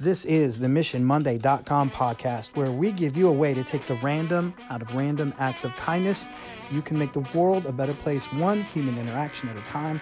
[0.00, 4.52] This is the MissionMonday.com podcast, where we give you a way to take the random
[4.68, 6.28] out of random acts of kindness.
[6.72, 10.00] You can make the world a better place, one human interaction at a time.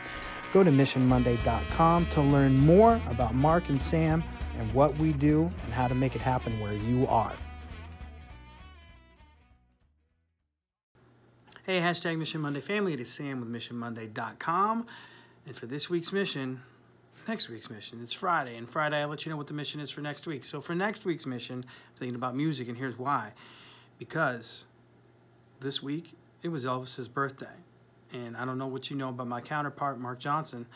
[0.54, 4.24] Go to MissionMonday.com to learn more about Mark and Sam
[4.58, 7.34] and what we do and how to make it happen where you are.
[11.66, 12.94] Hey, hashtag Mission Monday family.
[12.94, 14.86] It is Sam with MissionMonday.com.
[15.44, 16.62] And for this week's mission,
[17.28, 18.00] next week's mission.
[18.02, 20.44] It's Friday, and Friday I'll let you know what the mission is for next week.
[20.44, 23.32] So for next week's mission, I'm thinking about music, and here's why.
[23.98, 24.64] Because
[25.60, 27.46] this week it was Elvis's birthday,
[28.12, 30.66] and I don't know what you know about my counterpart, Mark Johnson,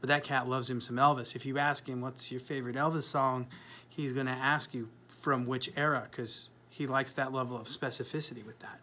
[0.00, 1.36] but that cat loves him some Elvis.
[1.36, 3.46] If you ask him what's your favorite Elvis song,
[3.88, 8.44] he's going to ask you from which era, because he likes that level of specificity
[8.44, 8.80] with that.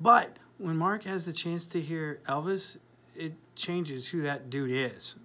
[0.00, 2.78] But when Mark has the chance to hear Elvis,
[3.14, 5.16] it changes who that dude is.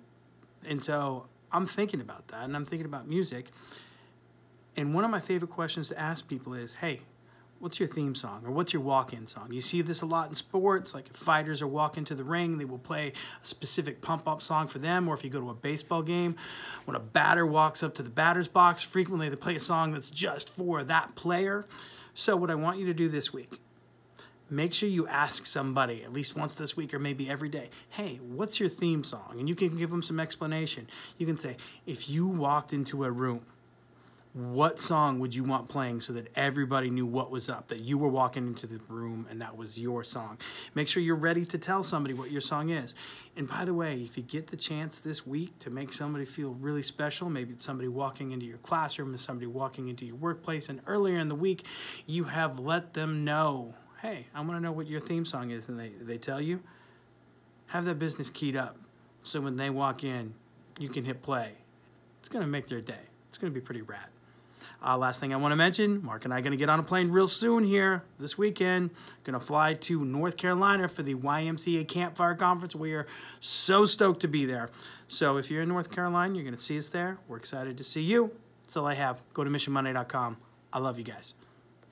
[0.68, 3.48] And so I'm thinking about that and I'm thinking about music.
[4.76, 7.02] And one of my favorite questions to ask people is hey,
[7.60, 9.48] what's your theme song or what's your walk in song?
[9.52, 12.58] You see this a lot in sports, like if fighters are walking to the ring,
[12.58, 15.08] they will play a specific pump up song for them.
[15.08, 16.36] Or if you go to a baseball game,
[16.86, 20.10] when a batter walks up to the batter's box, frequently they play a song that's
[20.10, 21.66] just for that player.
[22.16, 23.60] So, what I want you to do this week
[24.56, 28.20] make sure you ask somebody at least once this week or maybe every day, hey,
[28.22, 29.36] what's your theme song?
[29.40, 30.88] And you can give them some explanation.
[31.18, 33.46] You can say, if you walked into a room,
[34.34, 38.00] what song would you want playing so that everybody knew what was up, that you
[38.00, 40.40] were walking into the room and that was your song?
[40.74, 42.96] Make sure you're ready to tell somebody what your song is.
[43.38, 46.56] And by the way, if you get the chance this week to make somebody feel
[46.56, 50.68] really special, maybe it's somebody walking into your classroom, it's somebody walking into your workplace,
[50.68, 51.66] and earlier in the week,
[52.08, 55.70] you have let them know hey, I want to know what your theme song is,
[55.70, 56.60] and they, they tell you,
[57.68, 58.78] have that business keyed up
[59.24, 60.34] so when they walk in,
[60.78, 61.54] you can hit play.
[62.20, 63.00] It's going to make their day.
[63.30, 64.08] It's going to be pretty rad.
[64.86, 66.78] Uh, last thing I want to mention Mark and I are going to get on
[66.78, 68.90] a plane real soon here this weekend.
[69.24, 72.76] Going to fly to North Carolina for the YMCA Campfire Conference.
[72.76, 73.08] We are
[73.40, 74.68] so stoked to be there.
[75.08, 77.18] So if you're in North Carolina, you're going to see us there.
[77.30, 78.32] We're excited to see you.
[78.66, 79.22] That's all I have.
[79.34, 80.36] Go to missionmonday.com.
[80.74, 81.34] I love you guys.